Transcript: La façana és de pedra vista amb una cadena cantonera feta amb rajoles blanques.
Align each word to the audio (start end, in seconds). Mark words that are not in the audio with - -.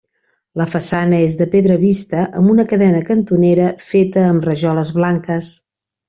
La 0.59 0.65
façana 0.69 1.17
és 1.25 1.33
de 1.41 1.45
pedra 1.55 1.75
vista 1.83 2.23
amb 2.39 2.53
una 2.55 2.65
cadena 2.73 3.01
cantonera 3.13 3.67
feta 3.93 4.23
amb 4.33 4.49
rajoles 4.51 4.91
blanques. 5.01 5.51